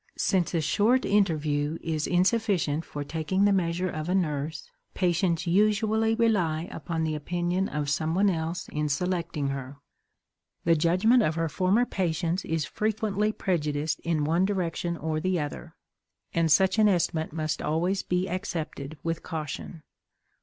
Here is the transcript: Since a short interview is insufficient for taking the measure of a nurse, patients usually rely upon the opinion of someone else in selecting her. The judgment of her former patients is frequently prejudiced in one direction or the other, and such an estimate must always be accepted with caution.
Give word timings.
Since 0.17 0.55
a 0.55 0.61
short 0.61 1.05
interview 1.05 1.77
is 1.83 2.07
insufficient 2.07 2.85
for 2.85 3.03
taking 3.03 3.45
the 3.45 3.53
measure 3.53 3.87
of 3.91 4.09
a 4.09 4.15
nurse, 4.15 4.67
patients 4.95 5.45
usually 5.45 6.15
rely 6.15 6.67
upon 6.71 7.03
the 7.03 7.13
opinion 7.13 7.69
of 7.69 7.87
someone 7.87 8.27
else 8.27 8.67
in 8.69 8.89
selecting 8.89 9.49
her. 9.49 9.77
The 10.63 10.75
judgment 10.75 11.21
of 11.21 11.35
her 11.35 11.47
former 11.49 11.85
patients 11.85 12.43
is 12.45 12.65
frequently 12.65 13.31
prejudiced 13.31 13.99
in 13.99 14.23
one 14.23 14.43
direction 14.43 14.97
or 14.97 15.19
the 15.19 15.39
other, 15.39 15.75
and 16.33 16.51
such 16.51 16.79
an 16.79 16.87
estimate 16.87 17.31
must 17.31 17.61
always 17.61 18.01
be 18.01 18.27
accepted 18.27 18.97
with 19.03 19.21
caution. 19.21 19.83